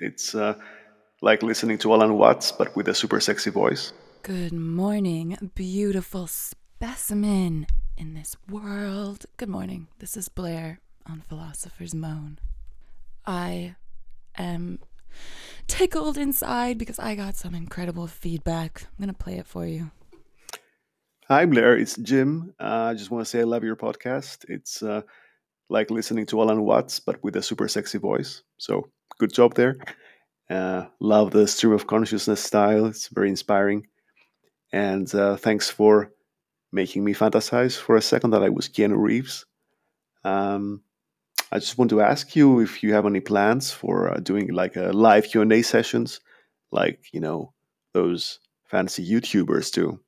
It's 0.00 0.34
uh, 0.34 0.54
like 1.22 1.42
listening 1.42 1.78
to 1.78 1.92
Alan 1.92 2.14
Watts, 2.14 2.52
but 2.52 2.74
with 2.76 2.88
a 2.88 2.94
super 2.94 3.20
sexy 3.20 3.50
voice. 3.50 3.92
Good 4.22 4.52
morning, 4.52 5.50
beautiful 5.54 6.26
specimen 6.26 7.66
in 7.96 8.14
this 8.14 8.36
world. 8.50 9.26
Good 9.36 9.48
morning. 9.48 9.88
This 9.98 10.16
is 10.16 10.28
Blair 10.28 10.80
on 11.08 11.22
Philosopher's 11.28 11.94
Moan. 11.94 12.38
I 13.24 13.76
am 14.36 14.80
tickled 15.66 16.18
inside 16.18 16.78
because 16.78 16.98
I 16.98 17.14
got 17.14 17.36
some 17.36 17.54
incredible 17.54 18.06
feedback. 18.06 18.82
I'm 18.84 19.04
going 19.04 19.14
to 19.14 19.24
play 19.24 19.38
it 19.38 19.46
for 19.46 19.66
you. 19.66 19.90
Hi, 21.28 21.46
Blair. 21.46 21.76
It's 21.76 21.96
Jim. 21.96 22.54
Uh, 22.60 22.90
I 22.90 22.94
just 22.94 23.10
want 23.10 23.24
to 23.24 23.30
say 23.30 23.40
I 23.40 23.44
love 23.44 23.64
your 23.64 23.76
podcast. 23.76 24.44
It's 24.48 24.82
uh, 24.82 25.02
like 25.68 25.90
listening 25.90 26.26
to 26.26 26.40
Alan 26.40 26.62
Watts, 26.62 27.00
but 27.00 27.22
with 27.24 27.36
a 27.36 27.42
super 27.42 27.66
sexy 27.68 27.98
voice. 27.98 28.42
So 28.58 28.88
good 29.18 29.32
job 29.32 29.54
there. 29.54 29.76
Uh, 30.48 30.86
love 31.00 31.30
the 31.32 31.46
stream 31.46 31.72
of 31.72 31.86
consciousness 31.86 32.42
style. 32.42 32.86
It's 32.86 33.08
very 33.08 33.28
inspiring. 33.28 33.86
And 34.72 35.12
uh, 35.14 35.36
thanks 35.36 35.70
for 35.70 36.12
making 36.72 37.04
me 37.04 37.14
fantasize 37.14 37.76
for 37.76 37.96
a 37.96 38.02
second 38.02 38.30
that 38.30 38.42
I 38.42 38.48
was 38.48 38.68
Keanu 38.68 38.96
Reeves. 38.96 39.46
Um, 40.24 40.82
I 41.52 41.58
just 41.58 41.78
want 41.78 41.90
to 41.90 42.00
ask 42.00 42.34
you 42.34 42.60
if 42.60 42.82
you 42.82 42.92
have 42.92 43.06
any 43.06 43.20
plans 43.20 43.70
for 43.70 44.12
uh, 44.12 44.18
doing 44.18 44.52
like 44.52 44.76
a 44.76 44.92
live 44.92 45.26
Q 45.26 45.42
and 45.42 45.52
A 45.52 45.62
sessions, 45.62 46.20
like 46.72 47.00
you 47.12 47.20
know 47.20 47.52
those 47.92 48.40
fancy 48.64 49.08
YouTubers 49.08 49.72
do. 49.72 50.00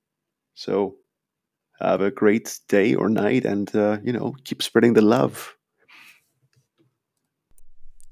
So 0.55 0.97
have 1.81 2.01
a 2.01 2.11
great 2.11 2.59
day 2.69 2.95
or 2.95 3.09
night, 3.09 3.45
and 3.45 3.75
uh, 3.75 3.99
you 4.03 4.13
know 4.13 4.35
keep 4.45 4.63
spreading 4.63 4.95
the 4.95 5.03
love. 5.03 5.55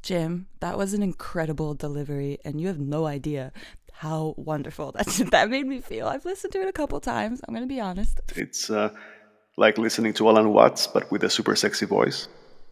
Jim, 0.07 0.47
that 0.61 0.79
was 0.79 0.95
an 0.95 1.03
incredible 1.03 1.75
delivery, 1.75 2.39
and 2.45 2.61
you 2.61 2.69
have 2.69 2.79
no 2.79 3.07
idea 3.07 3.53
how 3.93 4.35
wonderful 4.37 4.93
that 4.97 5.07
that 5.33 5.51
made 5.51 5.67
me 5.67 5.81
feel. 5.81 6.07
I've 6.07 6.25
listened 6.25 6.53
to 6.53 6.63
it 6.63 6.69
a 6.69 6.73
couple 6.73 7.01
times. 7.01 7.41
I'm 7.43 7.53
gonna 7.53 7.67
be 7.67 7.81
honest. 7.81 8.21
It's 8.37 8.71
uh, 8.71 8.91
like 9.57 9.79
listening 9.79 10.13
to 10.15 10.29
Alan 10.29 10.53
Watts, 10.53 10.87
but 10.87 11.11
with 11.11 11.25
a 11.25 11.29
super 11.29 11.57
sexy 11.57 11.87
voice. 11.87 12.29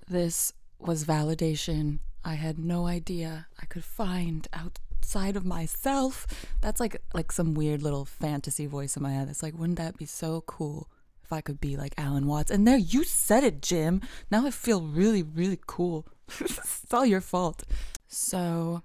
This 0.08 0.52
was 0.78 1.04
validation 1.04 1.98
I 2.24 2.34
had 2.34 2.56
no 2.56 2.86
idea 2.86 3.48
I 3.60 3.66
could 3.66 3.82
find 3.82 4.46
outside 4.52 5.34
of 5.34 5.44
myself. 5.44 6.28
That's 6.60 6.78
like 6.78 7.02
like 7.14 7.32
some 7.32 7.54
weird 7.54 7.82
little 7.82 8.04
fantasy 8.04 8.66
voice 8.66 8.96
in 8.96 9.02
my 9.02 9.12
head. 9.12 9.28
It's 9.28 9.42
like, 9.42 9.58
wouldn't 9.58 9.78
that 9.78 9.98
be 9.98 10.06
so 10.06 10.44
cool 10.46 10.88
if 11.24 11.32
I 11.32 11.40
could 11.40 11.60
be 11.60 11.76
like 11.76 11.94
Alan 11.98 12.28
Watts? 12.28 12.52
And 12.52 12.64
there, 12.64 12.78
you 12.78 13.02
said 13.02 13.42
it, 13.42 13.60
Jim. 13.60 14.02
Now 14.30 14.46
I 14.46 14.52
feel 14.52 14.82
really, 14.82 15.24
really 15.24 15.58
cool. 15.66 16.06
it's 16.40 16.92
all 16.92 17.06
your 17.06 17.20
fault. 17.20 17.64
So, 18.06 18.82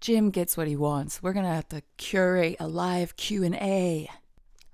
Jim 0.00 0.30
gets 0.30 0.56
what 0.56 0.68
he 0.68 0.76
wants. 0.76 1.22
We're 1.22 1.32
gonna 1.32 1.54
have 1.54 1.68
to 1.70 1.82
curate 1.96 2.56
a 2.60 2.68
live 2.68 3.16
Q 3.16 3.44
and 3.44 3.54
A. 3.54 4.08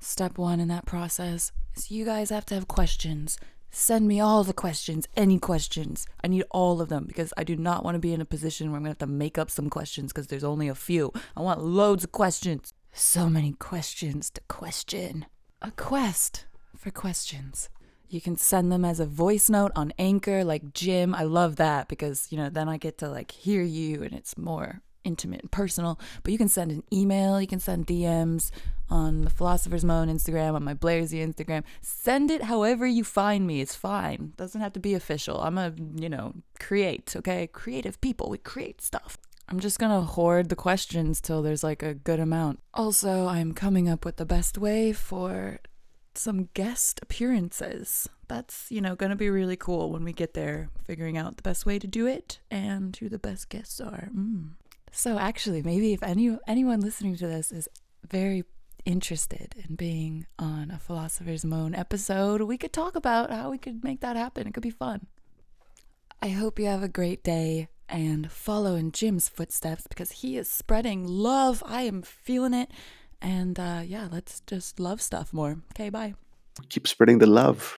Step 0.00 0.36
one 0.36 0.60
in 0.60 0.68
that 0.68 0.86
process 0.86 1.52
is 1.76 1.90
you 1.90 2.04
guys 2.04 2.30
have 2.30 2.46
to 2.46 2.54
have 2.54 2.68
questions 2.68 3.38
Send 3.74 4.06
me 4.06 4.20
all 4.20 4.44
the 4.44 4.52
questions, 4.52 5.08
any 5.16 5.38
questions. 5.38 6.06
I 6.22 6.28
need 6.28 6.44
all 6.50 6.82
of 6.82 6.90
them 6.90 7.06
because 7.06 7.32
I 7.38 7.42
do 7.42 7.56
not 7.56 7.82
want 7.82 7.94
to 7.94 7.98
be 7.98 8.12
in 8.12 8.20
a 8.20 8.26
position 8.26 8.70
where 8.70 8.76
I'm 8.76 8.82
going 8.82 8.94
to 8.94 9.00
have 9.00 9.08
to 9.08 9.14
make 9.14 9.38
up 9.38 9.50
some 9.50 9.70
questions 9.70 10.12
because 10.12 10.26
there's 10.26 10.44
only 10.44 10.68
a 10.68 10.74
few. 10.74 11.10
I 11.34 11.40
want 11.40 11.64
loads 11.64 12.04
of 12.04 12.12
questions. 12.12 12.74
So 12.92 13.30
many 13.30 13.52
questions 13.52 14.28
to 14.32 14.42
question. 14.46 15.24
A 15.62 15.70
quest 15.70 16.44
for 16.76 16.90
questions. 16.90 17.70
You 18.12 18.20
can 18.20 18.36
send 18.36 18.70
them 18.70 18.84
as 18.84 19.00
a 19.00 19.06
voice 19.06 19.48
note 19.48 19.72
on 19.74 19.94
Anchor, 19.98 20.44
like 20.44 20.74
Jim. 20.74 21.14
I 21.14 21.22
love 21.22 21.56
that 21.56 21.88
because, 21.88 22.28
you 22.30 22.36
know, 22.36 22.50
then 22.50 22.68
I 22.68 22.76
get 22.76 22.98
to 22.98 23.08
like 23.08 23.30
hear 23.30 23.62
you 23.62 24.02
and 24.02 24.12
it's 24.12 24.36
more 24.36 24.82
intimate 25.02 25.40
and 25.40 25.50
personal. 25.50 25.98
But 26.22 26.32
you 26.32 26.36
can 26.36 26.50
send 26.50 26.72
an 26.72 26.82
email, 26.92 27.40
you 27.40 27.46
can 27.46 27.58
send 27.58 27.86
DMs 27.86 28.50
on 28.90 29.22
the 29.22 29.30
Philosopher's 29.30 29.82
Moan 29.82 30.08
Instagram, 30.08 30.54
on 30.54 30.62
my 30.62 30.74
Blairsy 30.74 31.26
Instagram. 31.26 31.64
Send 31.80 32.30
it 32.30 32.42
however 32.42 32.86
you 32.86 33.02
find 33.02 33.46
me. 33.46 33.62
It's 33.62 33.74
fine. 33.74 34.34
Doesn't 34.36 34.60
have 34.60 34.74
to 34.74 34.80
be 34.80 34.92
official. 34.92 35.40
I'm 35.40 35.56
a, 35.56 35.72
you 35.96 36.10
know, 36.10 36.34
create, 36.60 37.16
okay? 37.16 37.46
Creative 37.46 37.98
people. 38.02 38.28
We 38.28 38.36
create 38.36 38.82
stuff. 38.82 39.16
I'm 39.48 39.58
just 39.58 39.78
gonna 39.78 40.02
hoard 40.02 40.50
the 40.50 40.56
questions 40.56 41.18
till 41.22 41.40
there's 41.40 41.64
like 41.64 41.82
a 41.82 41.94
good 41.94 42.20
amount. 42.20 42.60
Also, 42.74 43.26
I'm 43.26 43.54
coming 43.54 43.88
up 43.88 44.04
with 44.04 44.16
the 44.16 44.26
best 44.26 44.58
way 44.58 44.92
for 44.92 45.60
some 46.18 46.48
guest 46.54 47.00
appearances. 47.02 48.08
That's, 48.28 48.70
you 48.70 48.80
know, 48.80 48.94
gonna 48.94 49.16
be 49.16 49.30
really 49.30 49.56
cool 49.56 49.90
when 49.90 50.04
we 50.04 50.12
get 50.12 50.34
there, 50.34 50.70
figuring 50.84 51.16
out 51.16 51.36
the 51.36 51.42
best 51.42 51.66
way 51.66 51.78
to 51.78 51.86
do 51.86 52.06
it 52.06 52.38
and 52.50 52.96
who 52.96 53.08
the 53.08 53.18
best 53.18 53.48
guests 53.48 53.80
are. 53.80 54.08
Mm. 54.14 54.52
So 54.90 55.18
actually, 55.18 55.62
maybe 55.62 55.92
if 55.92 56.02
any 56.02 56.36
anyone 56.46 56.80
listening 56.80 57.16
to 57.16 57.26
this 57.26 57.50
is 57.50 57.68
very 58.08 58.44
interested 58.84 59.54
in 59.68 59.76
being 59.76 60.26
on 60.38 60.70
a 60.70 60.78
Philosopher's 60.78 61.44
Moan 61.44 61.74
episode, 61.74 62.42
we 62.42 62.58
could 62.58 62.72
talk 62.72 62.96
about 62.96 63.30
how 63.30 63.50
we 63.50 63.58
could 63.58 63.82
make 63.84 64.00
that 64.00 64.16
happen. 64.16 64.46
It 64.46 64.54
could 64.54 64.62
be 64.62 64.70
fun. 64.70 65.06
I 66.20 66.28
hope 66.28 66.58
you 66.58 66.66
have 66.66 66.82
a 66.82 66.88
great 66.88 67.24
day 67.24 67.68
and 67.88 68.30
follow 68.30 68.74
in 68.74 68.92
Jim's 68.92 69.28
footsteps 69.28 69.86
because 69.86 70.12
he 70.12 70.36
is 70.36 70.48
spreading 70.48 71.06
love. 71.06 71.62
I 71.66 71.82
am 71.82 72.02
feeling 72.02 72.54
it. 72.54 72.70
And 73.22 73.58
uh, 73.58 73.82
yeah, 73.86 74.08
let's 74.10 74.40
just 74.46 74.80
love 74.80 75.00
stuff 75.00 75.32
more. 75.32 75.58
Okay, 75.72 75.88
bye. 75.88 76.14
Keep 76.68 76.88
spreading 76.88 77.18
the 77.18 77.26
love. 77.26 77.70